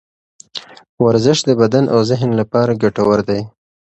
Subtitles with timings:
[1.05, 3.41] ورزش د بدن او ذهن لپاره ګټور دی.